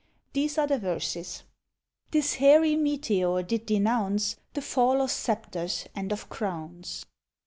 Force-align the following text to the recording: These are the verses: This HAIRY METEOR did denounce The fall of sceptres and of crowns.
These 0.33 0.57
are 0.57 0.65
the 0.65 0.79
verses: 0.79 1.43
This 2.09 2.37
HAIRY 2.39 2.75
METEOR 2.75 3.43
did 3.43 3.67
denounce 3.67 4.35
The 4.55 4.61
fall 4.63 4.99
of 4.99 5.11
sceptres 5.11 5.85
and 5.93 6.11
of 6.11 6.27
crowns. 6.27 7.05